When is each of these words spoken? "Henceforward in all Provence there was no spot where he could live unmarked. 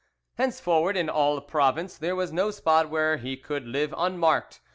"Henceforward 0.39 0.97
in 0.97 1.09
all 1.11 1.39
Provence 1.41 1.95
there 1.95 2.15
was 2.15 2.33
no 2.33 2.49
spot 2.49 2.89
where 2.89 3.17
he 3.17 3.37
could 3.37 3.67
live 3.67 3.93
unmarked. 3.95 4.59